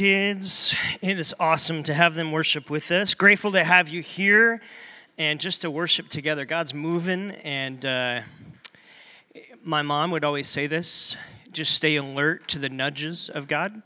[0.00, 0.74] kids.
[1.02, 3.12] It is awesome to have them worship with us.
[3.12, 4.62] Grateful to have you here
[5.18, 6.46] and just to worship together.
[6.46, 8.22] God's moving, and uh,
[9.62, 11.18] my mom would always say this
[11.52, 13.82] just stay alert to the nudges of God.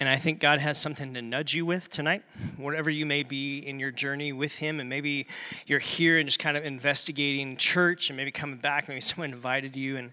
[0.00, 2.24] And I think God has something to nudge you with tonight,
[2.56, 4.80] whatever you may be in your journey with Him.
[4.80, 5.28] And maybe
[5.68, 8.88] you're here and just kind of investigating church and maybe coming back.
[8.88, 9.98] Maybe someone invited you.
[9.98, 10.10] And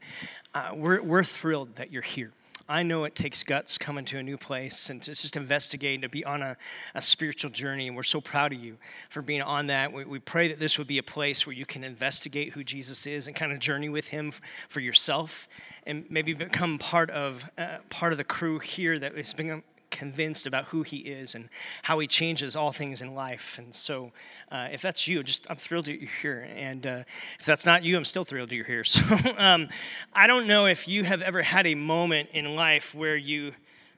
[0.54, 2.32] uh, we're, we're thrilled that you're here.
[2.72, 6.10] I know it takes guts coming to a new place and to just investigate, to
[6.10, 6.56] be on a,
[6.96, 7.88] a spiritual journey.
[7.88, 8.78] And we're so proud of you
[9.10, 9.92] for being on that.
[9.92, 13.06] We, we pray that this would be a place where you can investigate who Jesus
[13.06, 14.32] is and kind of journey with him
[14.70, 15.50] for yourself
[15.86, 20.48] and maybe become part of, uh, part of the crew here that has been convinced
[20.48, 21.50] about who he is and
[21.84, 23.58] how he changes all things in life.
[23.60, 24.12] And so,
[24.52, 26.48] uh, if that's you, just I'm thrilled that you're here.
[26.56, 27.04] And uh,
[27.40, 28.84] if that's not you, I'm still thrilled that you're here.
[28.92, 29.04] So,
[29.38, 29.70] um,
[30.14, 33.54] I don't know if you have ever had a moment in life where you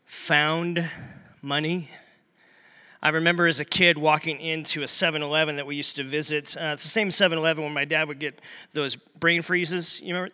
[0.06, 0.90] found
[1.42, 1.90] money.
[3.02, 6.56] I remember as a kid walking into a 7 Eleven that we used to visit.
[6.56, 8.40] Uh, it's the same 7 Eleven where my dad would get
[8.72, 10.00] those brain freezes.
[10.02, 10.34] You remember?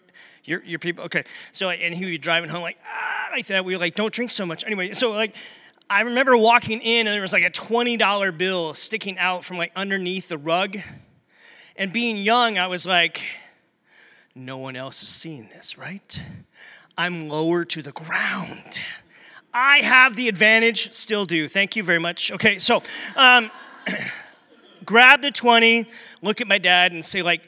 [0.49, 1.25] Your, your people, okay.
[1.51, 3.63] So, and he would be driving home like, ah, like that.
[3.63, 4.63] We were like, don't drink so much.
[4.65, 5.35] Anyway, so like,
[5.87, 9.71] I remember walking in and there was like a $20 bill sticking out from like
[9.75, 10.77] underneath the rug.
[11.75, 13.21] And being young, I was like,
[14.33, 16.19] no one else is seeing this, right?
[16.97, 18.81] I'm lower to the ground.
[19.53, 21.47] I have the advantage, still do.
[21.47, 22.31] Thank you very much.
[22.31, 22.81] Okay, so
[23.15, 23.51] um,
[24.85, 25.87] grab the 20,
[26.23, 27.47] look at my dad, and say, like,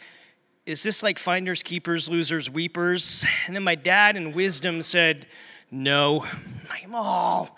[0.66, 3.26] is this like finders, keepers, losers, weepers?
[3.48, 5.26] And then my dad in wisdom said,
[5.72, 6.26] no.
[6.70, 7.50] I'm oh.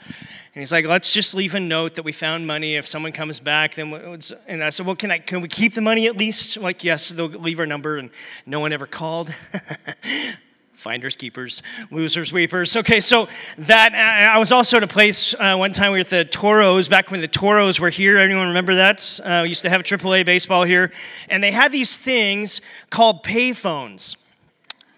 [0.56, 2.76] And he's like, let's just leave a note that we found money.
[2.76, 5.82] If someone comes back, then and I said, well, can I can we keep the
[5.82, 6.58] money at least?
[6.58, 8.12] Like, yes, they'll leave our number, and
[8.46, 9.34] no one ever called.
[10.84, 12.76] Finders, keepers, losers, weepers.
[12.76, 16.90] Okay, so that I was also at a place uh, one time at the Toros
[16.90, 18.18] back when the Toros were here.
[18.18, 19.18] Anyone remember that?
[19.24, 20.92] Uh, we used to have AAA baseball here,
[21.30, 24.18] and they had these things called payphones.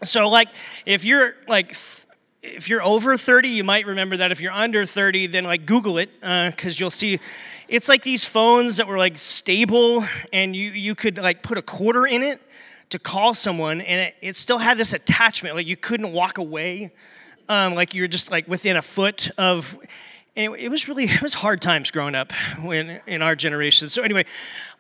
[0.04, 0.50] So, like,
[0.88, 1.78] if you're like
[2.42, 4.32] if you're over 30, you might remember that.
[4.32, 7.20] If you're under 30, then like Google it because uh, you'll see
[7.68, 10.04] it's like these phones that were like stable
[10.34, 12.42] and you, you could like put a quarter in it
[12.90, 15.56] to call someone and it, it still had this attachment.
[15.56, 16.92] Like you couldn't walk away.
[17.48, 19.78] Um, like you're just like within a foot of
[20.38, 22.32] and it, was really it was hard times growing up
[22.62, 24.26] when in our generation so anyway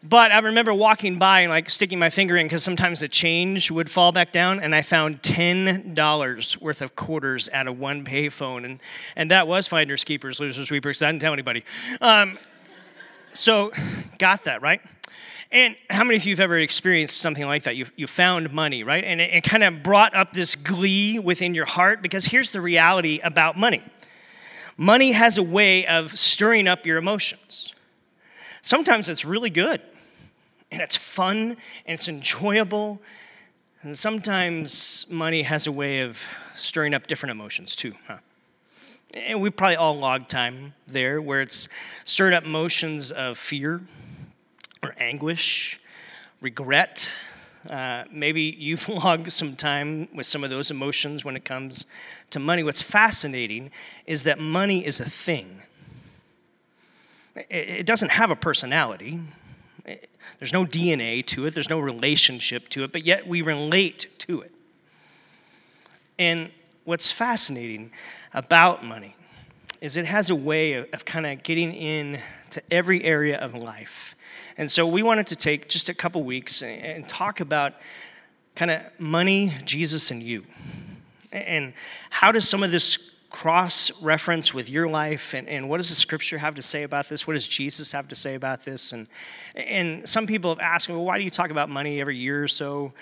[0.03, 3.71] but i remember walking by and like sticking my finger in because sometimes the change
[3.71, 8.65] would fall back down and i found $10 worth of quarters at a one payphone
[8.65, 8.79] and
[9.15, 11.63] and that was finders keepers losers weepers i didn't tell anybody
[12.01, 12.37] um,
[13.33, 13.71] so
[14.17, 14.81] got that right
[15.55, 17.77] and how many of you have ever experienced something like that?
[17.77, 19.05] You, you found money, right?
[19.05, 22.59] And it, it kind of brought up this glee within your heart because here's the
[22.59, 23.81] reality about money
[24.77, 27.73] Money has a way of stirring up your emotions.
[28.61, 29.79] Sometimes it's really good,
[30.69, 31.55] and it's fun,
[31.85, 33.01] and it's enjoyable.
[33.81, 36.21] And sometimes money has a way of
[36.53, 38.17] stirring up different emotions too, huh?
[39.13, 41.69] And we probably all log time there where it's
[42.03, 43.81] stirred up emotions of fear
[44.85, 45.79] or anguish,
[46.41, 47.09] regret,
[47.69, 51.85] uh, maybe you've logged some time with some of those emotions when it comes
[52.29, 52.63] to money.
[52.63, 53.71] What's fascinating
[54.05, 55.61] is that money is a thing,
[57.49, 59.19] it doesn't have a personality.
[60.39, 64.41] There's no DNA to it, there's no relationship to it, but yet we relate to
[64.41, 64.53] it.
[66.17, 66.49] And
[66.85, 67.91] what's fascinating
[68.33, 69.15] about money
[69.81, 72.19] is it has a way of, of kind of getting in
[72.51, 74.14] to every area of life.
[74.57, 77.73] And so we wanted to take just a couple weeks and talk about
[78.55, 80.45] kind of money, Jesus, and you.
[81.31, 81.73] And
[82.09, 82.97] how does some of this
[83.29, 85.33] cross reference with your life?
[85.33, 87.27] And, and what does the scripture have to say about this?
[87.27, 88.93] What does jesus have to say about this?
[88.93, 89.07] And,
[89.55, 92.41] and some people have asked me well why do you talk about money every year
[92.41, 92.93] or so?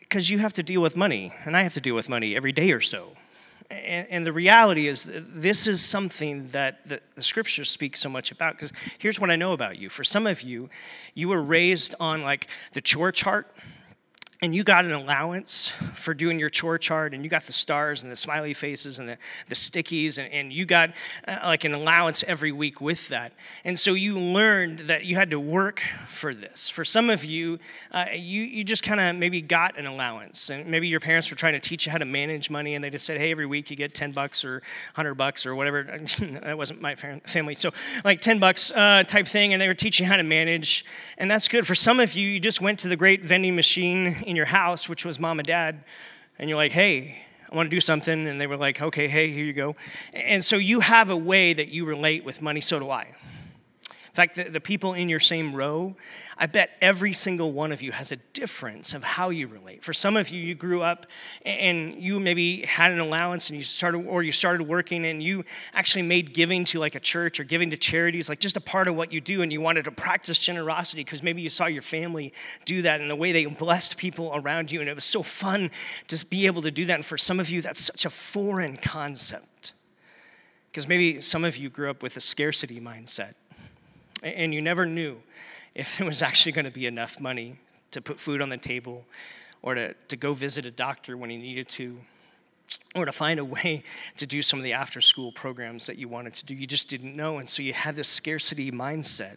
[0.00, 2.52] Because you have to deal with money and i have to deal with money every
[2.52, 3.12] day or so
[3.70, 8.30] and, and the reality is, this is something that the, the scriptures speak so much
[8.30, 8.54] about.
[8.54, 9.88] Because here's what I know about you.
[9.88, 10.68] For some of you,
[11.14, 13.50] you were raised on like the chore chart
[14.42, 18.02] and you got an allowance for doing your chore chart and you got the stars
[18.02, 19.16] and the smiley faces and the,
[19.48, 20.90] the stickies and, and you got
[21.26, 23.32] uh, like an allowance every week with that.
[23.64, 26.68] And so you learned that you had to work for this.
[26.68, 27.58] For some of you
[27.92, 31.36] uh, you, you just kind of maybe got an allowance and maybe your parents were
[31.36, 33.70] trying to teach you how to manage money and they just said hey every week
[33.70, 34.56] you get 10 bucks or
[34.94, 35.84] 100 bucks or whatever.
[36.46, 37.54] That wasn't my family.
[37.54, 37.70] So
[38.04, 40.84] like 10 bucks uh, type thing and they were teaching how to manage
[41.16, 41.66] and that's good.
[41.66, 44.88] For some of you you just went to the great vending machine in your house,
[44.88, 45.84] which was mom and dad,
[46.38, 48.26] and you're like, hey, I want to do something.
[48.26, 49.76] And they were like, okay, hey, here you go.
[50.12, 53.14] And so you have a way that you relate with money, so do I.
[54.16, 55.94] Fact, the, the people in your same row,
[56.38, 59.84] I bet every single one of you has a difference of how you relate.
[59.84, 61.04] For some of you, you grew up
[61.44, 65.44] and you maybe had an allowance and you started, or you started working and you
[65.74, 68.88] actually made giving to like a church or giving to charities like just a part
[68.88, 71.82] of what you do and you wanted to practice generosity because maybe you saw your
[71.82, 72.32] family
[72.64, 75.70] do that and the way they blessed people around you and it was so fun
[76.08, 76.94] to be able to do that.
[76.94, 79.74] And for some of you, that's such a foreign concept
[80.70, 83.34] because maybe some of you grew up with a scarcity mindset
[84.22, 85.18] and you never knew
[85.74, 87.58] if there was actually going to be enough money
[87.90, 89.04] to put food on the table
[89.62, 91.98] or to, to go visit a doctor when you needed to
[92.94, 93.82] or to find a way
[94.16, 96.54] to do some of the after school programs that you wanted to do.
[96.54, 97.38] You just didn't know.
[97.38, 99.36] And so you had this scarcity mindset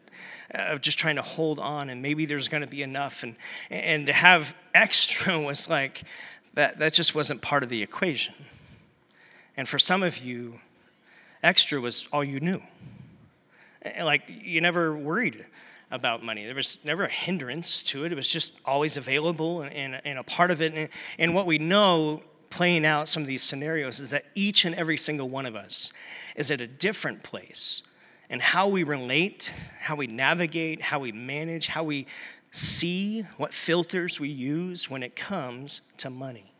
[0.53, 3.21] uh, of just trying to hold on and maybe there's going to be enough.
[3.21, 3.35] And,
[3.69, 6.03] and to have extra was like,
[6.53, 8.33] that, that just wasn't part of the equation.
[9.55, 10.59] And for some of you,
[11.43, 12.61] extra was all you knew.
[14.01, 15.45] Like you never worried
[15.91, 16.45] about money.
[16.45, 18.11] There was never a hindrance to it.
[18.11, 20.73] It was just always available and, and, a part of it.
[20.73, 24.75] And, and what we know playing out some of these scenarios is that each and
[24.75, 25.91] every single one of us
[26.35, 27.81] is at a different place.
[28.29, 32.05] And how we relate, how we navigate, how we manage, how we
[32.51, 36.51] see, what filters we use when it comes to money.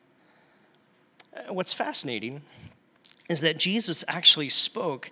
[1.36, 2.42] Uh, what's fascinating
[3.30, 5.12] is that Jesus actually spoke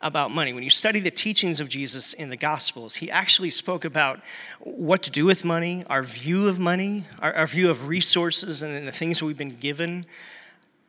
[0.00, 0.52] about money.
[0.52, 4.20] When you study the teachings of Jesus in the Gospels, he actually spoke about
[4.60, 8.86] what to do with money, our view of money, our, our view of resources, and
[8.86, 10.04] the things we've been given.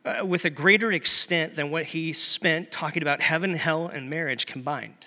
[0.04, 4.46] Uh, with a greater extent than what he spent talking about heaven, hell, and marriage
[4.46, 5.04] combined.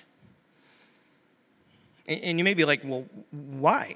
[2.07, 3.95] And, and you may be like, well, why?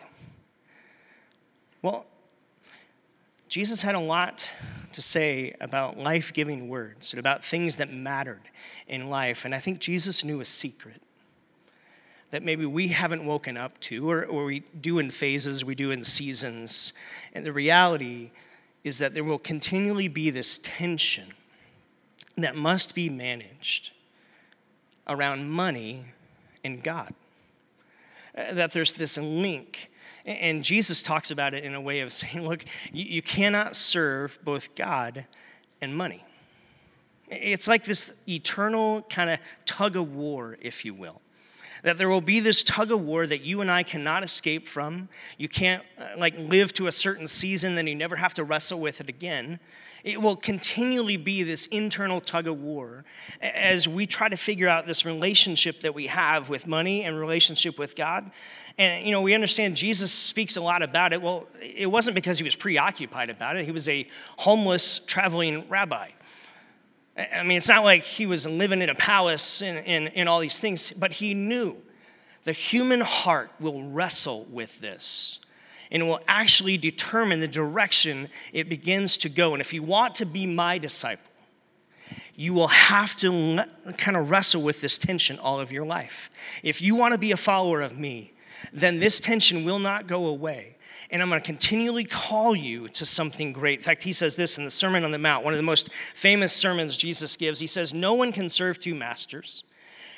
[1.82, 2.08] Well,
[3.48, 4.50] Jesus had a lot
[4.94, 8.42] to say about life giving words and about things that mattered
[8.88, 9.46] in life.
[9.46, 11.02] And I think Jesus knew a secret
[12.32, 15.92] that maybe we haven't woken up to, or, or we do in phases, we do
[15.92, 16.92] in seasons.
[17.34, 18.32] And the reality
[18.84, 21.34] is that there will continually be this tension
[22.38, 23.92] that must be managed
[25.08, 26.06] around money
[26.64, 27.14] and God.
[28.38, 29.90] Uh, that there's this link
[30.26, 34.74] and Jesus talks about it in a way of saying, look, you, cannot serve both
[34.76, 35.26] God
[35.82, 36.26] and money.
[37.30, 41.22] It's like this eternal kind of tug of war, if you will.
[41.84, 45.10] That there will be this tug of war that you and I cannot escape from.
[45.38, 48.80] You can't uh, like live to a certain season, then you never have to wrestle
[48.80, 49.60] with it again.
[50.04, 53.06] It will continually be this internal tug of war
[53.42, 57.80] as we try to figure out this relationship that we have with money and relationship
[57.80, 58.30] with God.
[58.78, 61.22] And, you know, we understand Jesus speaks a lot about it.
[61.22, 64.08] Well, it wasn't because he was preoccupied about it, he was a
[64.38, 66.10] homeless traveling rabbi.
[67.18, 70.40] I mean, it's not like he was living in a palace and, and, and all
[70.40, 71.78] these things, but he knew
[72.44, 75.40] the human heart will wrestle with this
[75.92, 79.54] and will actually determine the direction it begins to go.
[79.54, 81.32] And if you want to be my disciple,
[82.36, 83.66] you will have to
[83.98, 86.30] kind of wrestle with this tension all of your life.
[86.64, 88.34] If you want to be a follower of me,
[88.74, 90.76] then this tension will not go away.
[91.10, 93.80] And I'm going to continually call you to something great.
[93.80, 95.92] In fact, he says this in the Sermon on the Mount, one of the most
[96.14, 97.60] famous sermons Jesus gives.
[97.60, 99.64] He says, No one can serve two masters.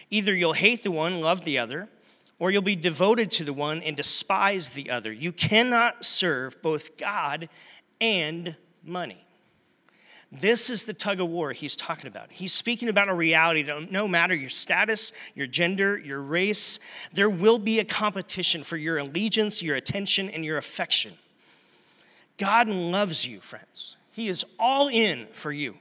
[0.09, 1.89] Either you'll hate the one, love the other,
[2.39, 5.11] or you'll be devoted to the one and despise the other.
[5.11, 7.49] You cannot serve both God
[7.99, 9.26] and money.
[10.31, 12.31] This is the tug of war he's talking about.
[12.31, 16.79] He's speaking about a reality that no matter your status, your gender, your race,
[17.13, 21.13] there will be a competition for your allegiance, your attention, and your affection.
[22.37, 23.95] God loves you, friends.
[24.11, 25.77] He is all in for you.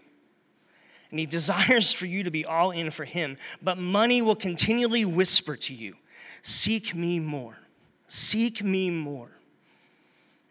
[1.10, 3.36] And he desires for you to be all in for him.
[3.60, 5.96] But money will continually whisper to you
[6.42, 7.58] Seek me more.
[8.06, 9.32] Seek me more.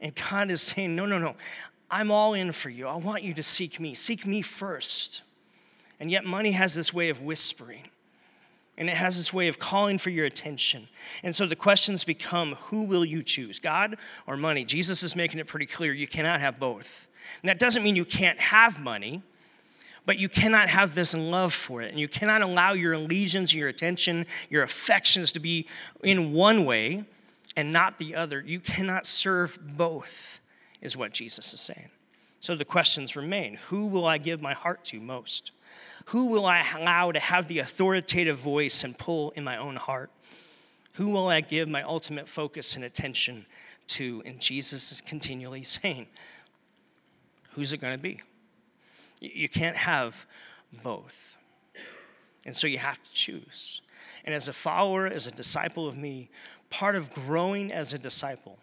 [0.01, 1.35] And God is saying, No, no, no.
[1.89, 2.87] I'm all in for you.
[2.87, 3.93] I want you to seek me.
[3.93, 5.21] Seek me first.
[5.99, 7.83] And yet, money has this way of whispering,
[8.77, 10.89] and it has this way of calling for your attention.
[11.23, 14.65] And so the questions become who will you choose, God or money?
[14.65, 17.07] Jesus is making it pretty clear you cannot have both.
[17.41, 19.21] And that doesn't mean you can't have money,
[20.05, 21.91] but you cannot have this love for it.
[21.91, 25.67] And you cannot allow your allegiance, your attention, your affections to be
[26.03, 27.05] in one way
[27.55, 28.43] and not the other.
[28.45, 30.41] You cannot serve both
[30.81, 31.89] is what Jesus is saying.
[32.39, 35.51] So the questions remain Who will I give my heart to most?
[36.05, 40.11] Who will I allow to have the authoritative voice and pull in my own heart?
[40.93, 43.47] Who will I give my ultimate focus and attention
[43.87, 44.21] to?
[44.25, 46.07] And Jesus is continually saying,
[47.53, 48.21] Who's it going to be?
[49.19, 50.27] You can't have
[50.83, 51.37] both.
[52.45, 53.81] And so you have to choose.
[54.23, 56.29] And as a follower, as a disciple of me,
[56.69, 58.59] part of growing as a disciple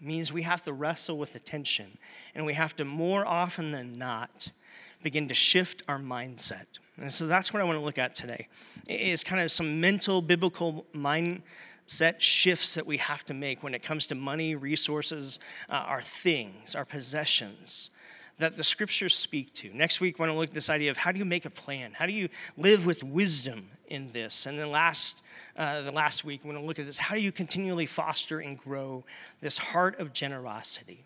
[0.00, 1.98] means we have to wrestle with attention
[2.34, 4.50] and we have to more often than not
[5.02, 6.66] begin to shift our mindset.
[6.96, 8.48] And so that's what I want to look at today.
[8.86, 13.82] Is kind of some mental biblical mindset shifts that we have to make when it
[13.82, 15.38] comes to money, resources,
[15.68, 17.90] uh, our things, our possessions
[18.38, 19.70] that the scriptures speak to.
[19.74, 21.50] Next week, we're going to look at this idea of how do you make a
[21.50, 21.92] plan?
[21.92, 24.46] How do you live with wisdom in this?
[24.46, 25.22] And then last,
[25.56, 26.98] uh, the last week, we're going to look at this.
[26.98, 29.04] How do you continually foster and grow
[29.40, 31.04] this heart of generosity?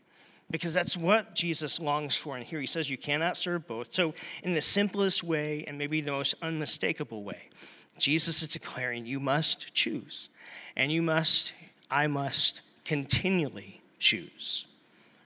[0.50, 2.36] Because that's what Jesus longs for.
[2.36, 3.94] And here he says you cannot serve both.
[3.94, 4.12] So,
[4.42, 7.48] in the simplest way and maybe the most unmistakable way,
[7.96, 10.28] Jesus is declaring you must choose.
[10.76, 11.54] And you must,
[11.90, 14.66] I must continually choose.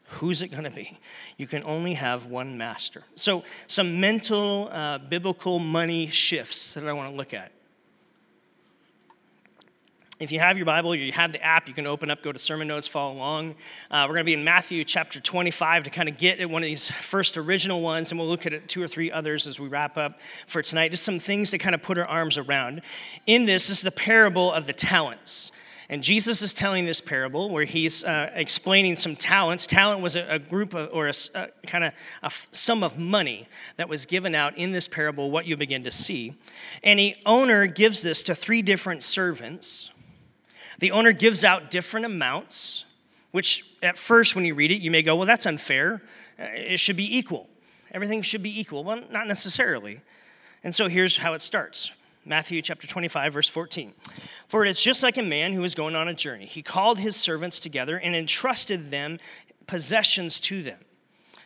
[0.09, 0.99] Who's it going to be?
[1.37, 3.05] You can only have one master.
[3.17, 7.51] So, some mental, uh, biblical money shifts that I want to look at.
[10.19, 12.39] If you have your Bible, you have the app, you can open up, go to
[12.39, 13.55] sermon notes, follow along.
[13.91, 16.63] Uh, we're going to be in Matthew chapter 25 to kind of get at one
[16.63, 19.69] of these first original ones, and we'll look at two or three others as we
[19.69, 20.93] wrap up for tonight.
[20.93, 22.81] Just some things to kind of put our arms around.
[23.27, 25.53] In this is the parable of the talents.
[25.89, 29.67] And Jesus is telling this parable where he's uh, explaining some talents.
[29.67, 33.47] Talent was a, a group of, or a, a kind of a sum of money
[33.77, 36.35] that was given out in this parable, what you begin to see.
[36.83, 39.91] And the owner gives this to three different servants.
[40.81, 42.85] The owner gives out different amounts,
[43.31, 46.03] which at first, when you read it, you may go, well, that's unfair.
[46.39, 47.49] Uh, it should be equal.
[47.93, 48.83] Everything should be equal.
[48.83, 50.01] Well, not necessarily.
[50.65, 51.93] And so here's how it starts
[52.29, 53.93] Matthew chapter 25, verse 14.
[54.49, 56.47] For it is just like a man who was going on a journey.
[56.47, 59.21] He called his servants together and entrusted them
[59.69, 60.81] possessions to them.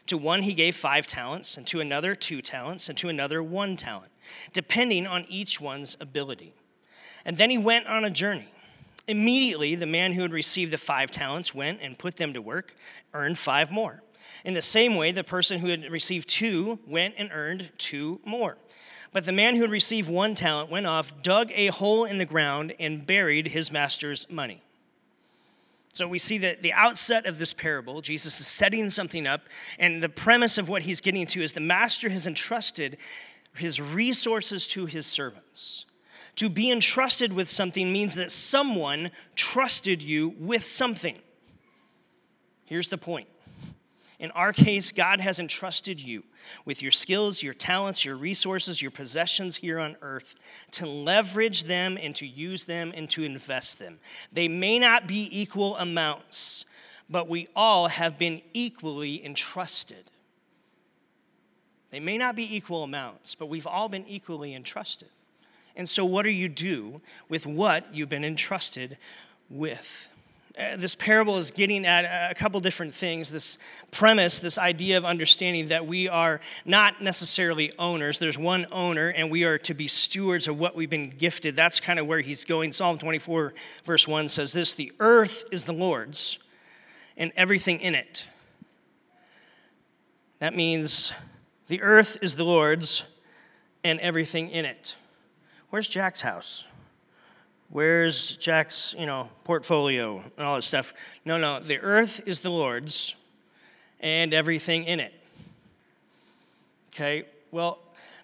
[0.07, 3.77] To one he gave five talents, and to another two talents, and to another one
[3.77, 4.11] talent,
[4.55, 6.55] depending on each one's ability.
[7.27, 8.49] And then he went on a journey.
[9.07, 12.75] Immediately, the man who had received the five talents went and put them to work,
[13.13, 14.03] earned five more.
[14.47, 18.57] In the same way, the person who had received two went and earned two more.
[19.13, 22.25] But the man who had received one talent went off, dug a hole in the
[22.25, 24.63] ground, and buried his master's money.
[25.93, 29.43] So we see that the outset of this parable, Jesus is setting something up,
[29.79, 32.97] and the premise of what he's getting to is the master has entrusted
[33.57, 35.85] his resources to his servants.
[36.37, 41.19] To be entrusted with something means that someone trusted you with something.
[42.65, 43.27] Here's the point.
[44.21, 46.25] In our case, God has entrusted you
[46.67, 50.35] with your skills, your talents, your resources, your possessions here on earth,
[50.73, 53.99] to leverage them and to use them and to invest them.
[54.31, 56.67] They may not be equal amounts,
[57.09, 60.11] but we all have been equally entrusted.
[61.91, 65.09] They may not be equal amounts, but we've all been equally entrusted.
[65.75, 67.01] And so, what do you do
[67.31, 68.99] with what you've been entrusted
[69.49, 70.10] with?
[70.61, 73.31] Uh, this parable is getting at a couple different things.
[73.31, 73.57] This
[73.91, 78.19] premise, this idea of understanding that we are not necessarily owners.
[78.19, 81.57] There's one owner, and we are to be stewards of what we've been gifted.
[81.57, 82.73] That's kind of where he's going.
[82.73, 86.39] Psalm 24, verse 1 says this The earth is the Lord's,
[87.17, 88.27] and everything in it.
[90.41, 91.15] That means
[91.69, 93.05] the earth is the Lord's,
[93.83, 94.97] and everything in it.
[95.71, 96.67] Where's Jack's house?
[97.71, 100.93] Where's Jack's, you know, portfolio and all that stuff?
[101.25, 103.15] No, no, the earth is the Lord's
[104.01, 105.15] and everything in it.
[106.93, 107.79] Okay, well,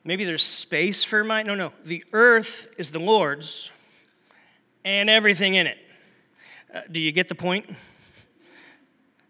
[0.04, 3.70] maybe there's space for my, no, no, the earth is the Lord's
[4.84, 5.78] and everything in it.
[6.74, 7.70] Uh, do you get the point?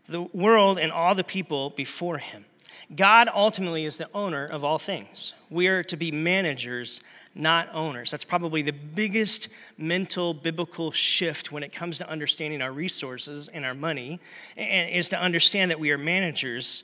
[0.06, 2.46] The world and all the people before him.
[2.94, 5.34] God ultimately is the owner of all things.
[5.50, 7.00] We are to be managers
[7.36, 8.10] not owners.
[8.10, 13.64] That's probably the biggest mental biblical shift when it comes to understanding our resources and
[13.64, 14.20] our money,
[14.56, 16.82] and is to understand that we are managers,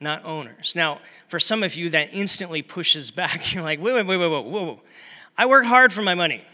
[0.00, 0.74] not owners.
[0.74, 3.52] Now, for some of you, that instantly pushes back.
[3.54, 4.80] You're like, wait, wait, wait, wait, wait, whoa, whoa.
[5.38, 6.44] I work hard for my money.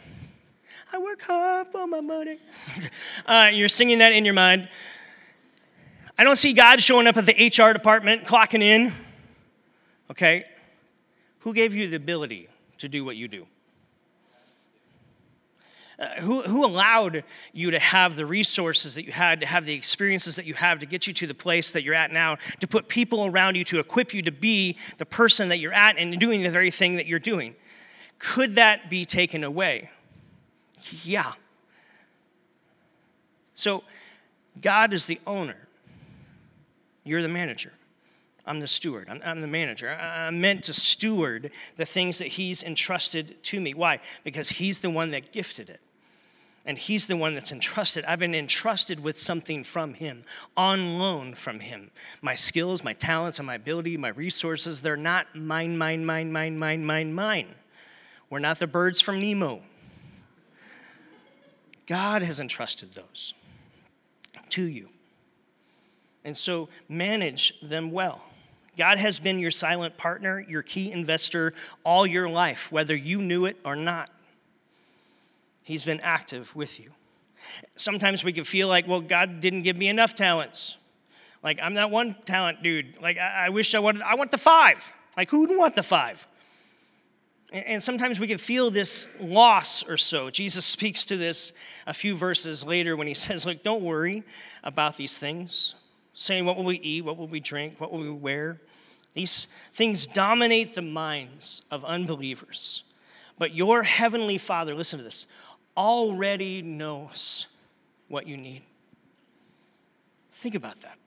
[0.92, 2.38] I work hard for my money.
[3.26, 4.68] uh, you're singing that in your mind.
[6.18, 8.92] I don't see God showing up at the HR department, clocking in.
[10.10, 10.44] Okay?
[11.40, 12.48] Who gave you the ability?
[12.82, 13.46] To do what you do?
[15.98, 17.22] Uh, who, who allowed
[17.52, 20.80] you to have the resources that you had, to have the experiences that you have,
[20.80, 23.62] to get you to the place that you're at now, to put people around you,
[23.62, 26.96] to equip you to be the person that you're at and doing the very thing
[26.96, 27.54] that you're doing?
[28.18, 29.90] Could that be taken away?
[31.04, 31.32] Yeah.
[33.54, 33.84] So,
[34.60, 35.68] God is the owner,
[37.04, 37.72] you're the manager.
[38.46, 39.08] I'm the steward.
[39.08, 39.90] I'm, I'm, the manager.
[39.90, 43.72] I'm meant to steward the things that He's entrusted to me.
[43.72, 44.00] Why?
[44.24, 45.80] Because He's the one that gifted it.
[46.64, 48.04] And He's the one that's entrusted.
[48.04, 50.24] I've been entrusted with something from Him,
[50.56, 51.90] on loan from Him.
[52.20, 56.58] My skills, my talents, and my ability, my resources, they're not mine, mine, mine, mine,
[56.58, 57.54] mine, mine, mine.
[58.28, 59.60] We're not the birds from Nemo.
[61.86, 63.34] God has entrusted those
[64.50, 64.88] to you.
[66.24, 68.22] And so manage them well.
[68.76, 71.52] God has been your silent partner, your key investor
[71.84, 74.10] all your life, whether you knew it or not.
[75.62, 76.90] He's been active with you.
[77.76, 80.76] Sometimes we can feel like, well, God didn't give me enough talents.
[81.42, 83.00] Like, I'm that one talent dude.
[83.00, 84.90] Like, I, I wish I wanted, I want the five.
[85.16, 86.26] Like, who would want the five?
[87.52, 90.30] And, and sometimes we can feel this loss or so.
[90.30, 91.52] Jesus speaks to this
[91.86, 94.22] a few verses later when he says, Look, don't worry
[94.62, 95.74] about these things
[96.14, 97.04] saying, What will we eat?
[97.04, 97.80] What will we drink?
[97.80, 98.60] What will we wear?
[99.14, 102.82] These things dominate the minds of unbelievers.
[103.38, 105.26] But your heavenly Father, listen to this,
[105.76, 107.46] already knows
[108.08, 108.62] what you need.
[110.30, 110.98] Think about that.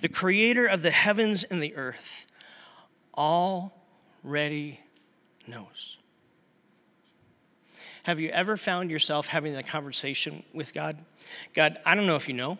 [0.00, 2.26] The creator of the heavens and the earth
[3.16, 4.80] already
[5.46, 5.96] knows.
[8.04, 11.02] Have you ever found yourself having a conversation with God?
[11.54, 12.58] God, I don't know if you know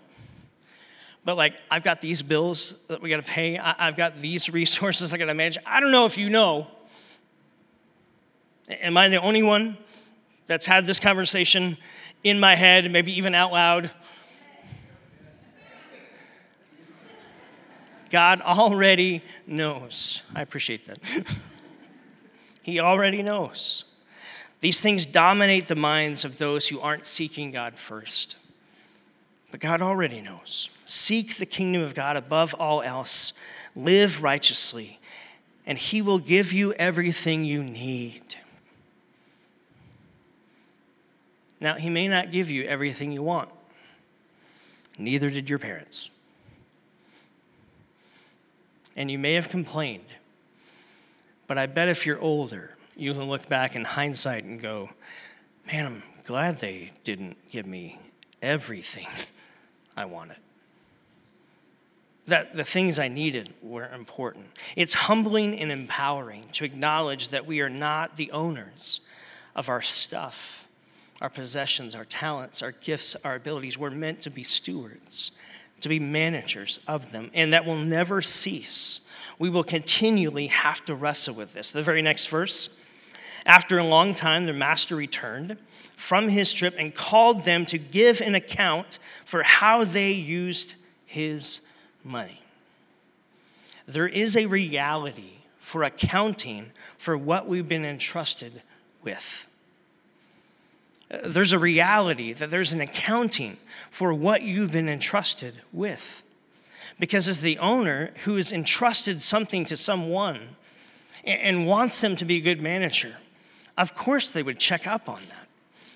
[1.25, 3.59] but like I've got these bills that we got to pay.
[3.59, 5.59] I, have got these resources I got to manage.
[5.65, 6.69] I don't know if you know.
[8.69, 9.77] Am I the only one
[10.47, 11.77] that's had this conversation
[12.23, 13.91] in my head, maybe even out loud?
[18.11, 20.23] God already knows.
[20.35, 20.99] I appreciate that.
[22.63, 23.85] he already knows.
[24.61, 28.37] These things dominate the minds of those who aren't seeking God first.
[29.51, 30.71] But God already knows.
[30.85, 33.33] Seek the kingdom of God above all else,
[33.75, 35.01] live righteously,
[35.67, 38.37] and He will give you everything you need.
[41.61, 43.49] Now, He may not give you everything you want,
[44.99, 46.11] neither did your parents.
[48.97, 50.05] And you may have complained,
[51.47, 54.91] but I bet if you're older, you can look back in hindsight and go,
[55.67, 57.99] man, I'm glad they didn't give me
[58.41, 59.09] everything.
[59.97, 60.37] I wanted.
[62.27, 64.47] That the things I needed were important.
[64.77, 69.01] It's humbling and empowering to acknowledge that we are not the owners
[69.55, 70.67] of our stuff,
[71.21, 73.77] our possessions, our talents, our gifts, our abilities.
[73.77, 75.33] We're meant to be stewards,
[75.83, 79.03] to be managers of them, and that will never cease.
[79.39, 81.71] We will continually have to wrestle with this.
[81.71, 82.71] The very next verse
[83.47, 85.59] after a long time, their master returned
[85.93, 91.61] from his trip and called them to give an account for how they used his
[92.05, 92.43] money.
[93.87, 98.63] There is a reality for accounting for what we've been entrusted
[99.03, 99.49] with.
[101.25, 103.59] There's a reality that there's an accounting
[103.91, 106.23] for what you've been entrusted with.
[106.99, 110.57] Because as the owner who has entrusted something to someone
[111.25, 113.17] and wants them to be a good manager,
[113.77, 115.45] of course they would check up on that.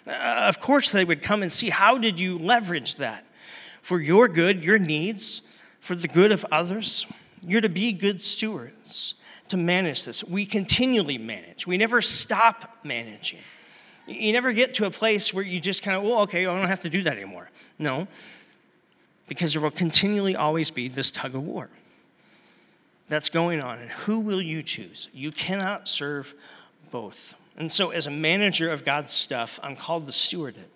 [0.09, 3.27] Uh, of course, they would come and see how did you leverage that
[3.83, 5.43] for your good, your needs,
[5.81, 7.07] for the good of others.
[7.47, 9.15] You're to be good stewards
[9.49, 10.23] to manage this.
[10.25, 11.67] We continually manage.
[11.67, 13.41] We never stop managing.
[14.07, 16.69] You never get to a place where you just kind of, well, okay, I don't
[16.69, 17.51] have to do that anymore.
[17.79, 18.09] No,
[19.29, 21.69] because there will continually always be this tug of war
[23.09, 23.79] that's going on.
[23.79, 25.09] And who will you choose?
[25.13, 26.35] You cannot serve
[26.91, 27.35] both.
[27.57, 30.71] And so, as a manager of God's stuff, I'm called to steward it,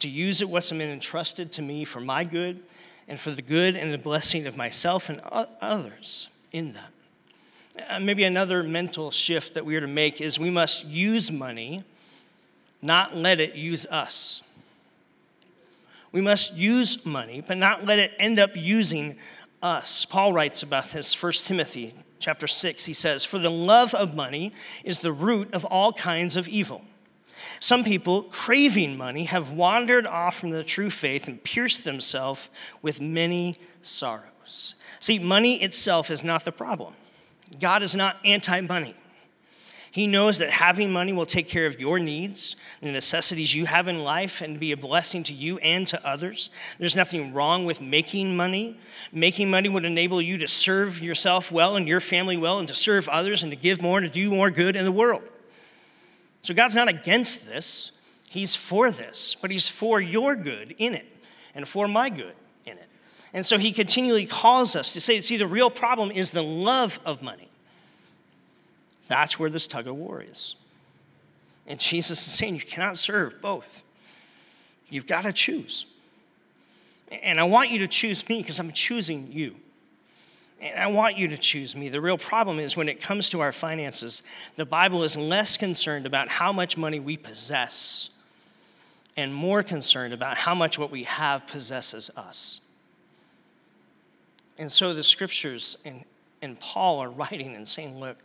[0.00, 2.62] to use it what's been entrusted to me for my good
[3.08, 5.20] and for the good and the blessing of myself and
[5.60, 6.92] others in that.
[7.88, 11.84] Uh, maybe another mental shift that we are to make is we must use money,
[12.82, 14.42] not let it use us.
[16.12, 19.16] We must use money, but not let it end up using
[19.62, 20.04] us.
[20.04, 24.52] Paul writes about this, 1 Timothy chapter 6, he says, For the love of money
[24.84, 26.82] is the root of all kinds of evil.
[27.60, 32.48] Some people, craving money, have wandered off from the true faith and pierced themselves
[32.82, 34.74] with many sorrows.
[35.00, 36.94] See, money itself is not the problem.
[37.60, 38.94] God is not anti money.
[39.90, 43.88] He knows that having money will take care of your needs, the necessities you have
[43.88, 46.50] in life, and be a blessing to you and to others.
[46.78, 48.78] There's nothing wrong with making money.
[49.12, 52.74] Making money would enable you to serve yourself well and your family well, and to
[52.74, 55.22] serve others, and to give more, and to do more good in the world.
[56.48, 57.90] So God's not against this,
[58.26, 61.04] He's for this, but He's for your good in it,
[61.54, 62.32] and for my good
[62.64, 62.88] in it.
[63.34, 67.00] And so he continually calls us to say, see, the real problem is the love
[67.04, 67.50] of money.
[69.08, 70.54] That's where this tug of war is.
[71.66, 73.82] And Jesus is saying you cannot serve both.
[74.88, 75.84] You've got to choose.
[77.12, 79.56] And I want you to choose me because I'm choosing you.
[80.60, 81.88] And I want you to choose me.
[81.88, 84.22] The real problem is when it comes to our finances,
[84.56, 88.10] the Bible is less concerned about how much money we possess
[89.16, 92.60] and more concerned about how much what we have possesses us.
[94.58, 96.04] And so the scriptures and,
[96.42, 98.18] and Paul are writing and saying, look,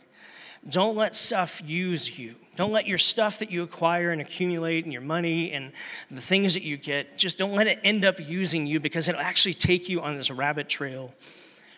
[0.68, 2.36] don't let stuff use you.
[2.56, 5.72] Don't let your stuff that you acquire and accumulate and your money and
[6.10, 9.20] the things that you get, just don't let it end up using you because it'll
[9.20, 11.12] actually take you on this rabbit trail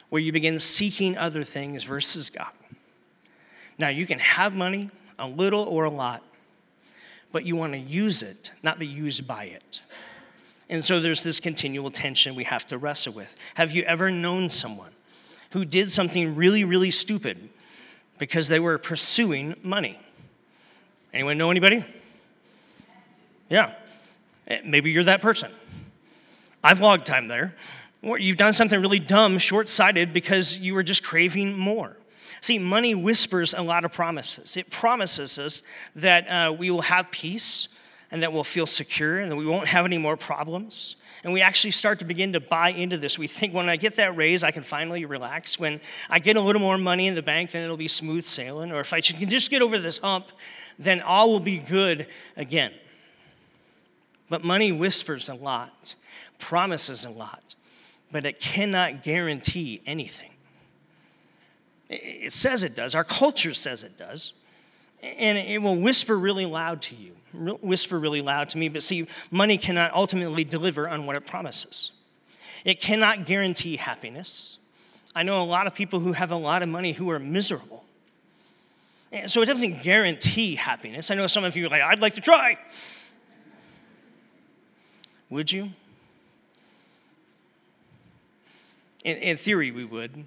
[0.08, 2.52] where you begin seeking other things versus God.
[3.78, 6.22] Now, you can have money, a little or a lot,
[7.32, 9.82] but you want to use it, not be used by it.
[10.68, 13.34] And so there's this continual tension we have to wrestle with.
[13.54, 14.90] Have you ever known someone
[15.50, 17.48] who did something really, really stupid
[18.18, 20.00] because they were pursuing money?
[21.12, 21.84] Anyone know anybody?
[23.48, 23.74] Yeah.
[24.48, 25.50] Eh, maybe you're that person.
[26.64, 27.54] I've logged time there.
[28.06, 31.96] Or you've done something really dumb, short sighted, because you were just craving more.
[32.40, 34.56] See, money whispers a lot of promises.
[34.56, 35.64] It promises us
[35.96, 37.66] that uh, we will have peace
[38.12, 40.94] and that we'll feel secure and that we won't have any more problems.
[41.24, 43.18] And we actually start to begin to buy into this.
[43.18, 45.58] We think when I get that raise, I can finally relax.
[45.58, 48.70] When I get a little more money in the bank, then it'll be smooth sailing.
[48.70, 50.26] Or if I can just get over this hump,
[50.78, 52.72] then all will be good again.
[54.28, 55.96] But money whispers a lot,
[56.38, 57.56] promises a lot,
[58.10, 60.32] but it cannot guarantee anything.
[61.88, 64.32] It says it does, our culture says it does,
[65.02, 69.06] and it will whisper really loud to you whisper really loud to me, but see,
[69.30, 71.90] money cannot ultimately deliver on what it promises.
[72.64, 74.58] It cannot guarantee happiness.
[75.14, 77.84] I know a lot of people who have a lot of money who are miserable.
[79.26, 81.10] So it doesn't guarantee happiness.
[81.10, 82.58] I know some of you are like, I'd like to try.
[85.30, 85.70] Would you?
[89.04, 90.24] In, in theory, we would.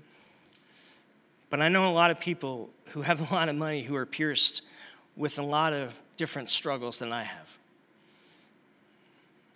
[1.50, 4.06] But I know a lot of people who have a lot of money who are
[4.06, 4.62] pierced
[5.16, 7.58] with a lot of different struggles than I have.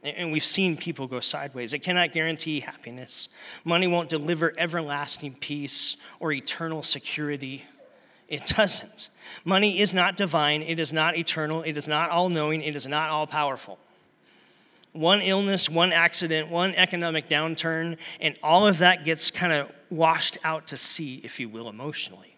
[0.04, 1.74] And we've seen people go sideways.
[1.74, 3.30] It cannot guarantee happiness.
[3.64, 7.64] Money won't deliver everlasting peace or eternal security.
[8.28, 9.08] It doesn't.
[9.46, 10.62] Money is not divine.
[10.62, 11.62] It is not eternal.
[11.62, 12.62] It is not all knowing.
[12.62, 13.80] It is not all powerful.
[14.94, 20.38] One illness, one accident, one economic downturn, and all of that gets kind of washed
[20.44, 22.38] out to sea, if you will, emotionally.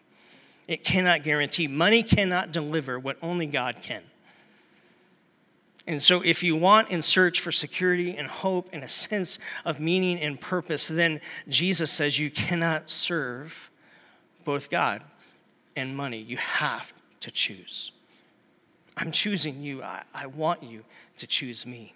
[0.68, 1.68] It cannot guarantee.
[1.68, 4.02] Money cannot deliver what only God can.
[5.88, 9.80] And so, if you want and search for security and hope and a sense of
[9.80, 13.70] meaning and purpose, then Jesus says you cannot serve
[14.44, 15.04] both God
[15.76, 16.20] and money.
[16.20, 17.92] You have to choose.
[18.98, 19.84] I'm choosing you.
[19.84, 20.86] I, I want you
[21.18, 21.94] to choose me.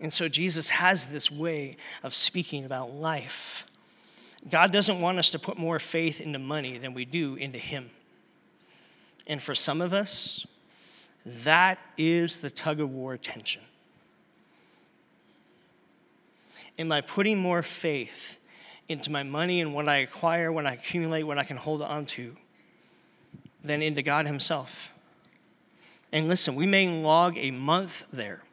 [0.00, 3.66] And so, Jesus has this way of speaking about life.
[4.48, 7.90] God doesn't want us to put more faith into money than we do into Him.
[9.26, 10.46] And for some of us,
[11.26, 13.62] that is the tug of war tension.
[16.78, 18.38] Am I putting more faith
[18.88, 22.06] into my money and what I acquire, what I accumulate, what I can hold on
[22.06, 22.36] to,
[23.62, 24.92] than into God Himself?
[26.12, 28.44] And listen, we may log a month there.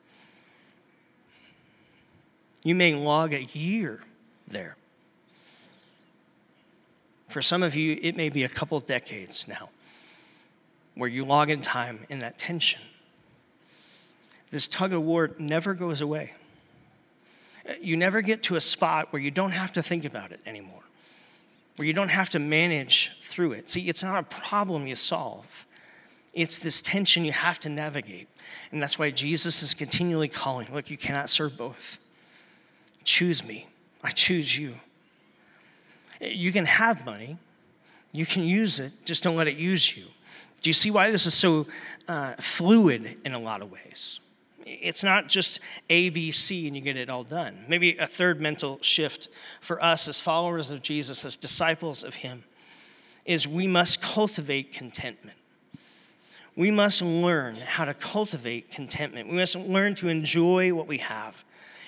[2.65, 4.01] You may log a year
[4.47, 4.75] there.
[7.27, 9.69] For some of you, it may be a couple decades now
[10.95, 12.81] where you log in time in that tension.
[14.49, 16.33] This tug of war never goes away.
[17.79, 20.83] You never get to a spot where you don't have to think about it anymore,
[21.75, 23.69] where you don't have to manage through it.
[23.69, 25.67] See, it's not a problem you solve,
[26.33, 28.27] it's this tension you have to navigate.
[28.71, 31.99] And that's why Jesus is continually calling look, you cannot serve both.
[33.05, 33.69] Choose me,
[34.03, 34.75] I choose you.
[36.19, 37.37] You can have money,
[38.11, 40.05] you can use it, just don't let it use you.
[40.61, 41.67] Do you see why this is so
[42.07, 44.19] uh, fluid in a lot of ways?
[44.65, 45.59] It's not just
[45.91, 47.65] A, B, C, and you get it all done.
[47.67, 49.29] Maybe a third mental shift
[49.61, 52.43] for us as followers of Jesus, as disciples of Him,
[53.25, 55.37] is we must cultivate contentment.
[56.55, 59.29] We must learn how to cultivate contentment.
[59.29, 61.43] We must learn to enjoy what we have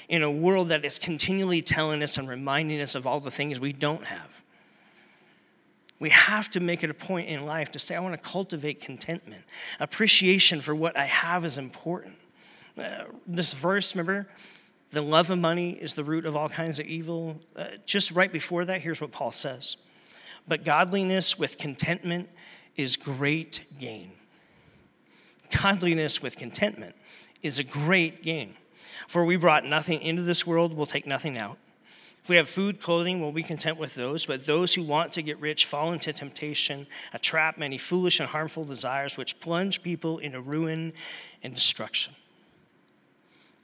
[0.10, 3.60] in a world that is continually telling us and reminding us of all the things
[3.60, 4.44] we don't have.
[6.00, 8.80] We have to make it a point in life to say, I want to cultivate
[8.80, 9.44] contentment.
[9.80, 12.16] Appreciation for what I have is important.
[12.78, 14.28] Uh, this verse, remember,
[14.92, 17.42] The love of money is the root of all kinds of evil.
[17.56, 19.78] Uh, just right before that, here's what Paul says
[20.48, 22.30] But godliness with contentment
[22.76, 24.12] is great gain.
[25.50, 26.96] Godliness with contentment
[27.42, 28.56] is a great gain.
[29.08, 31.58] For we brought nothing into this world, we'll take nothing out.
[32.22, 34.26] If we have food, clothing, we'll be content with those.
[34.26, 38.28] But those who want to get rich fall into temptation, a trap, many foolish and
[38.28, 40.92] harmful desires, which plunge people into ruin
[41.42, 42.16] and destruction.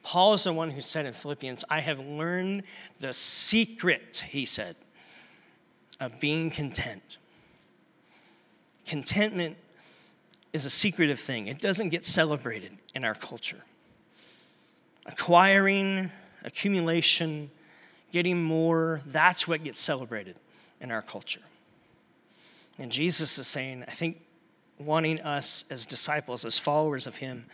[0.01, 2.63] Paul is the one who said in Philippians, I have learned
[3.01, 4.77] the secret, he said,
[5.99, 7.17] of being content.
[8.85, 9.57] Contentment
[10.53, 13.63] is a secretive thing, it doesn't get celebrated in our culture.
[15.05, 16.11] Acquiring,
[16.43, 17.51] accumulation,
[18.11, 20.39] getting more, that's what gets celebrated
[20.79, 21.41] in our culture.
[22.77, 24.21] And Jesus is saying, I think,
[24.79, 27.45] wanting us as disciples, as followers of Him,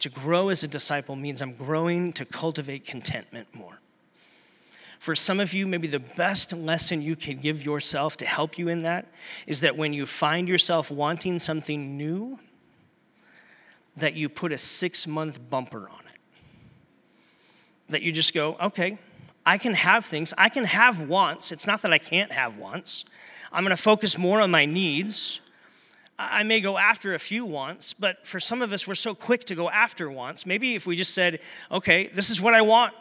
[0.00, 3.80] to grow as a disciple means I'm growing to cultivate contentment more.
[4.98, 8.68] For some of you, maybe the best lesson you can give yourself to help you
[8.68, 9.06] in that
[9.46, 12.38] is that when you find yourself wanting something new,
[13.96, 16.05] that you put a six month bumper on.
[17.88, 18.98] That you just go, okay,
[19.44, 21.52] I can have things, I can have wants.
[21.52, 23.04] It's not that I can't have wants.
[23.52, 25.40] I'm gonna focus more on my needs.
[26.18, 29.44] I may go after a few wants, but for some of us, we're so quick
[29.44, 30.46] to go after wants.
[30.46, 32.94] Maybe if we just said, okay, this is what I want,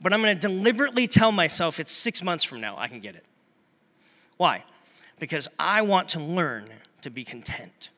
[0.00, 3.24] but I'm gonna deliberately tell myself it's six months from now I can get it.
[4.36, 4.64] Why?
[5.18, 6.66] Because I want to learn
[7.00, 7.90] to be content.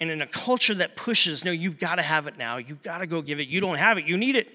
[0.00, 2.56] And in a culture that pushes, no, you've got to have it now.
[2.56, 3.48] You've got to go give it.
[3.48, 4.06] You don't have it.
[4.06, 4.50] You need it.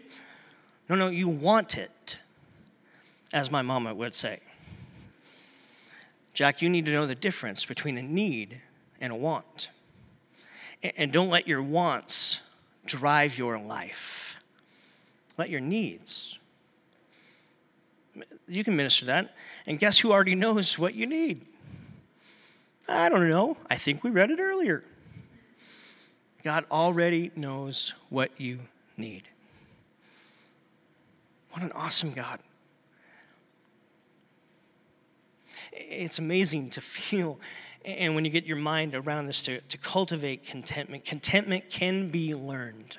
[0.90, 2.20] No, no, you want it,
[3.32, 4.40] as my mama would say.
[6.34, 8.62] Jack, you need to know the difference between a need
[9.00, 9.70] and a want.
[10.98, 12.42] And don't let your wants
[12.86, 14.38] drive your life.
[15.38, 16.38] Let your needs.
[18.48, 19.36] You can minister that.
[19.66, 21.46] And guess who already knows what you need?
[22.88, 23.58] I don't know.
[23.70, 24.84] I think we read it earlier.
[26.46, 28.60] God already knows what you
[28.98, 29.24] need.
[31.50, 32.40] What an awesome God.
[35.72, 37.40] It's amazing to feel,
[37.84, 41.04] and when you get your mind around this, to, to cultivate contentment.
[41.04, 42.98] Contentment can be learned,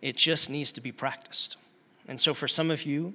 [0.00, 1.56] it just needs to be practiced.
[2.06, 3.14] And so, for some of you,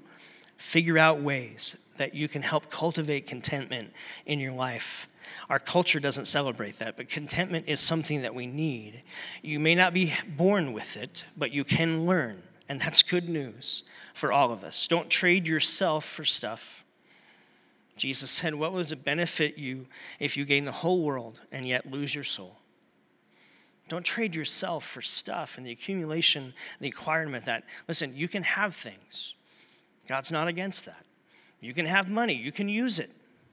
[0.57, 3.91] figure out ways that you can help cultivate contentment
[4.25, 5.07] in your life.
[5.49, 9.03] Our culture doesn't celebrate that, but contentment is something that we need.
[9.41, 13.83] You may not be born with it, but you can learn, and that's good news
[14.13, 14.87] for all of us.
[14.87, 16.83] Don't trade yourself for stuff.
[17.97, 19.87] Jesus said, What would it benefit you
[20.19, 22.57] if you gain the whole world and yet lose your soul?
[23.89, 28.75] Don't trade yourself for stuff and the accumulation, the acquirement that, listen, you can have
[28.75, 29.33] things.
[30.07, 31.06] God's not against that.
[31.59, 33.11] You can have money, you can use it,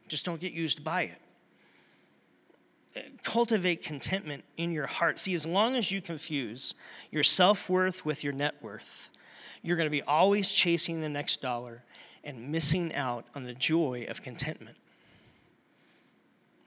[0.08, 1.20] just don't get used by it.
[2.96, 5.18] Uh, cultivate contentment in your heart.
[5.18, 6.74] See, as long as you confuse
[7.10, 9.10] your self worth with your net worth,
[9.62, 11.82] you're going to be always chasing the next dollar
[12.22, 14.76] and missing out on the joy of contentment.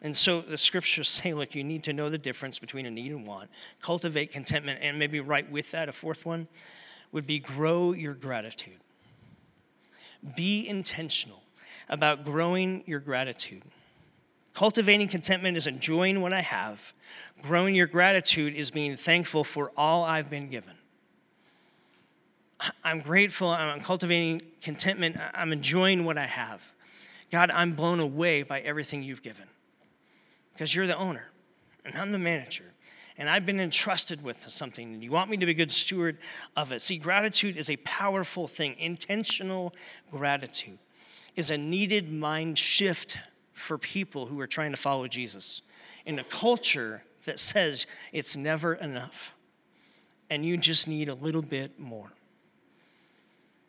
[0.02, 3.12] And so the scriptures say, look, you need to know the difference between a need
[3.12, 3.50] and want.
[3.82, 6.48] Cultivate contentment, and maybe right with that, a fourth one
[7.12, 8.80] would be grow your gratitude.
[10.36, 11.44] Be intentional
[11.90, 13.64] about growing your gratitude.
[14.54, 16.94] Cultivating contentment is enjoying what I have.
[17.42, 20.74] Growing your gratitude is being thankful for all I've been given.
[22.84, 26.74] I'm grateful, I'm cultivating contentment, I'm enjoying what I have.
[27.32, 29.46] God, I'm blown away by everything you've given
[30.54, 31.28] because you're the owner
[31.86, 32.74] and I'm the manager.
[33.18, 36.18] And I've been entrusted with something, and you want me to be a good steward
[36.56, 36.82] of it.
[36.82, 38.76] See, gratitude is a powerful thing.
[38.78, 39.74] Intentional
[40.12, 40.78] gratitude
[41.36, 43.18] is a needed mind shift
[43.54, 45.62] for people who are trying to follow Jesus
[46.06, 49.34] in a culture that says it's never enough
[50.30, 52.12] and you just need a little bit more.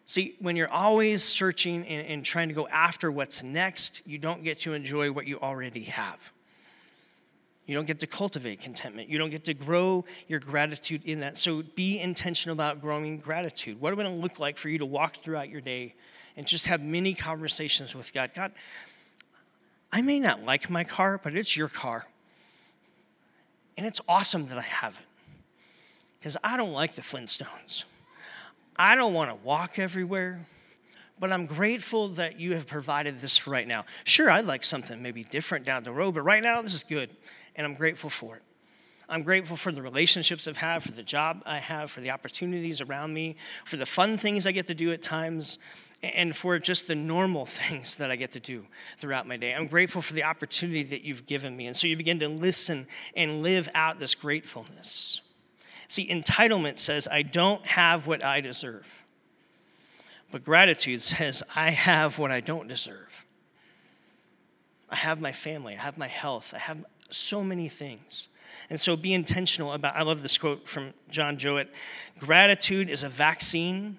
[0.07, 4.43] See, when you're always searching and, and, trying to go after what's next, you don't
[4.43, 6.33] get to enjoy what you already have.
[7.69, 9.11] You don't get to cultivate contentment.
[9.11, 11.37] You don't get to grow your gratitude in that.
[11.37, 13.79] So be intentional about growing gratitude.
[13.79, 15.95] What would it look like for you to walk throughout your day
[16.35, 18.31] and just have many conversations with God?
[18.35, 18.53] God,
[19.93, 22.07] I may not like my car, but it's your car.
[23.77, 25.07] And it's awesome that I have it.
[26.19, 27.85] Because I don't like the Flintstones.
[28.79, 30.47] I don't want to walk everywhere,
[31.21, 33.85] but I'm grateful that you have provided this for right now.
[34.05, 37.11] Sure, I'd like something maybe different down the road, but right now this is good,
[37.57, 38.43] and I'm grateful for it.
[39.11, 42.83] I'm grateful for the relationships I've had, for the job I have, for the opportunities
[42.83, 45.59] around me, for the fun things I get to do at times,
[46.03, 48.67] and for just the normal things that I get to do
[48.99, 49.55] throughout my day.
[49.55, 51.67] I'm grateful for the opportunity that you've given me.
[51.67, 55.21] And so you begin to listen and live out this gratefulness.
[55.89, 59.07] See, entitlement says, I don't have what I deserve.
[60.31, 63.25] But gratitude says, I have what I don't deserve.
[64.91, 68.29] I have my family, I have my health, I have so many things.
[68.71, 71.73] And so be intentional about, I love this quote from John Jowett
[72.19, 73.99] gratitude is a vaccine,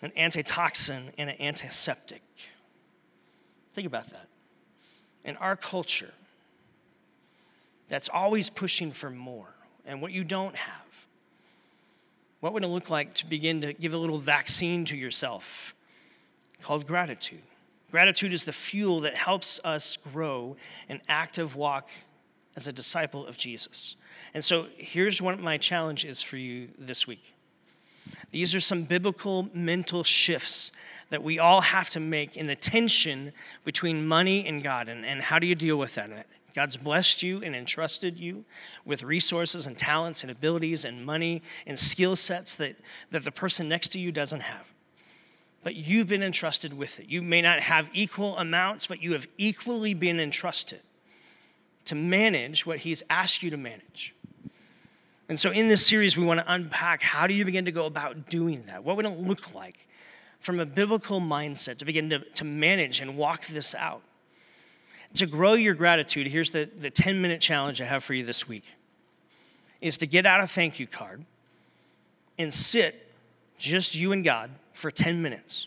[0.00, 2.22] an antitoxin, and an antiseptic.
[3.74, 4.28] Think about that.
[5.24, 6.14] In our culture,
[7.88, 10.89] that's always pushing for more and what you don't have.
[12.40, 15.74] What would it look like to begin to give a little vaccine to yourself
[16.62, 17.42] called gratitude?
[17.90, 20.56] Gratitude is the fuel that helps us grow
[20.88, 21.88] an active walk
[22.56, 23.96] as a disciple of Jesus.
[24.32, 27.34] And so here's what my challenge is for you this week.
[28.30, 30.72] These are some biblical mental shifts
[31.10, 33.32] that we all have to make in the tension
[33.64, 34.88] between money and God.
[34.88, 36.26] And, and how do you deal with that?
[36.54, 38.44] God's blessed you and entrusted you
[38.84, 42.76] with resources and talents and abilities and money and skill sets that,
[43.10, 44.66] that the person next to you doesn't have.
[45.62, 47.08] But you've been entrusted with it.
[47.08, 50.80] You may not have equal amounts, but you have equally been entrusted
[51.84, 54.14] to manage what He's asked you to manage.
[55.28, 57.86] And so, in this series, we want to unpack how do you begin to go
[57.86, 58.82] about doing that?
[58.84, 59.86] What would it look like
[60.40, 64.02] from a biblical mindset to begin to, to manage and walk this out?
[65.14, 68.48] To grow your gratitude, here's the, the 10 minute challenge I have for you this
[68.48, 68.64] week
[69.80, 71.24] is to get out a thank you card
[72.38, 73.12] and sit
[73.58, 75.66] just you and God for 10 minutes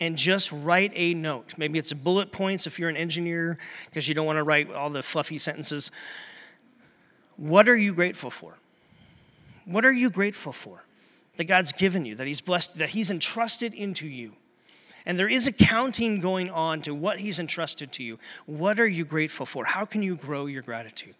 [0.00, 1.54] and just write a note.
[1.56, 4.90] Maybe it's bullet points if you're an engineer because you don't want to write all
[4.90, 5.90] the fluffy sentences.
[7.36, 8.58] What are you grateful for?
[9.64, 10.84] What are you grateful for
[11.36, 14.34] that God's given you, that He's blessed, that He's entrusted into you?
[15.06, 18.18] And there is accounting going on to what He's entrusted to you.
[18.46, 19.66] What are you grateful for?
[19.66, 21.14] How can you grow your gratitude?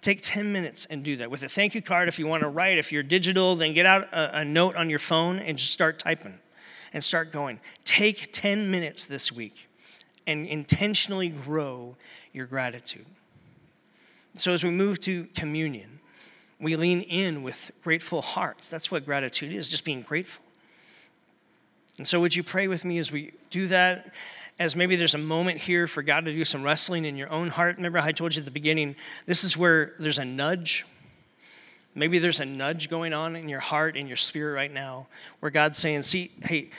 [0.00, 1.30] Take 10 minutes and do that.
[1.30, 3.84] With a thank you card, if you want to write, if you're digital, then get
[3.84, 6.38] out a, a note on your phone and just start typing
[6.92, 7.60] and start going.
[7.84, 9.68] Take 10 minutes this week
[10.26, 11.96] and intentionally grow
[12.32, 13.06] your gratitude.
[14.36, 15.98] So, as we move to communion,
[16.60, 18.68] we lean in with grateful hearts.
[18.68, 20.44] That's what gratitude is, just being grateful.
[22.00, 24.14] And so, would you pray with me as we do that?
[24.58, 27.48] As maybe there's a moment here for God to do some wrestling in your own
[27.48, 27.76] heart.
[27.76, 30.86] Remember, I told you at the beginning, this is where there's a nudge.
[31.94, 35.08] Maybe there's a nudge going on in your heart, in your spirit right now,
[35.40, 36.70] where God's saying, See, hey,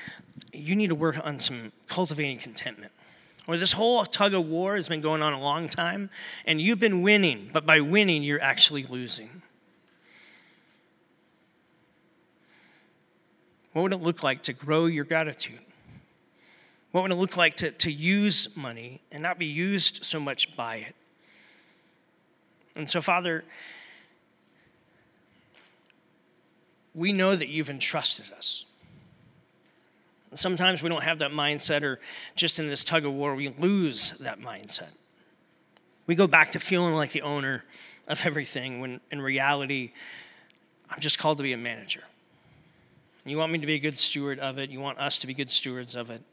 [0.54, 2.92] you need to work on some cultivating contentment.
[3.46, 6.10] Or this whole tug of war has been going on a long time,
[6.48, 9.44] and you've been winning, but by winning, you're actually losing.
[13.74, 15.60] What would it look like to grow your gratitude?
[16.92, 20.56] What would it look like to, to use money and not be used so much
[20.56, 20.96] by it?
[22.76, 23.44] And so, Father,
[26.94, 28.66] we know that you've entrusted us.
[30.34, 32.00] sometimes we don't have that mindset, or
[32.36, 34.92] just in this tug of war, we lose that mindset.
[36.08, 37.64] We go back to feeling like the owner
[38.08, 39.92] of everything when in reality,
[40.90, 42.04] I'm just called to be a manager.
[43.26, 44.70] You want me to be a good steward of it.
[44.70, 46.24] You want us to be good stewards of it.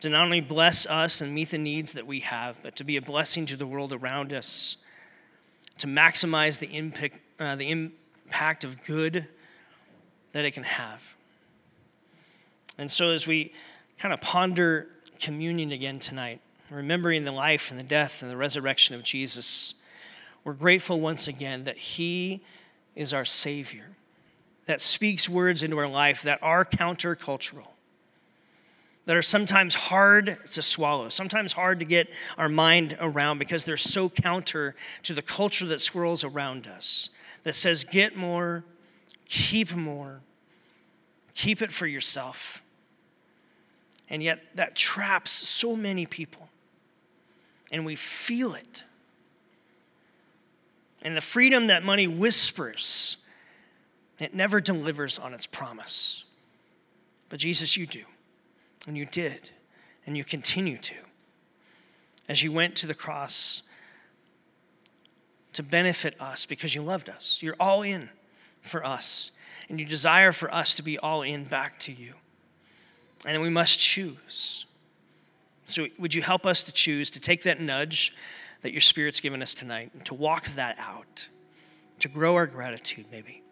[0.00, 2.96] To not only bless us and meet the needs that we have, but to be
[2.96, 4.76] a blessing to the world around us.
[5.78, 9.28] To maximize the impact, uh, the impact of good
[10.32, 11.02] that it can have.
[12.78, 13.52] And so, as we
[13.98, 18.94] kind of ponder communion again tonight, remembering the life and the death and the resurrection
[18.94, 19.74] of Jesus,
[20.44, 22.42] we're grateful once again that He
[22.94, 23.95] is our Savior
[24.66, 27.68] that speaks words into our life that are countercultural,
[29.06, 33.76] that are sometimes hard to swallow, sometimes hard to get our mind around because they're
[33.76, 37.10] so counter to the culture that swirls around us,
[37.44, 38.64] that says, get more,
[39.28, 40.20] keep more,
[41.34, 42.62] keep it for yourself.
[44.08, 46.48] And yet that traps so many people.
[47.72, 48.84] And we feel it.
[51.02, 53.16] And the freedom that money whispers
[54.18, 56.24] it never delivers on its promise.
[57.28, 58.04] But Jesus, you do.
[58.86, 59.50] And you did.
[60.06, 60.94] And you continue to.
[62.28, 63.62] As you went to the cross
[65.52, 67.40] to benefit us because you loved us.
[67.42, 68.10] You're all in
[68.60, 69.30] for us.
[69.68, 72.14] And you desire for us to be all in back to you.
[73.24, 74.66] And we must choose.
[75.64, 78.14] So, would you help us to choose to take that nudge
[78.60, 81.28] that your Spirit's given us tonight and to walk that out,
[81.98, 83.42] to grow our gratitude, maybe,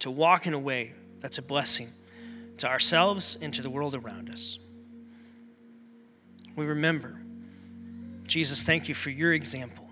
[0.00, 1.88] to walk in a way that's a blessing
[2.58, 4.58] to ourselves and to the world around us.
[6.56, 7.20] We remember,
[8.26, 9.88] Jesus, thank you for your example.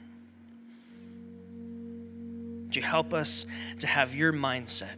[2.64, 3.46] Would you help us
[3.78, 4.96] to have your mindset,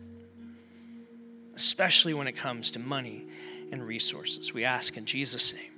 [1.54, 3.26] especially when it comes to money
[3.70, 4.54] and resources?
[4.54, 5.78] We ask in Jesus' name.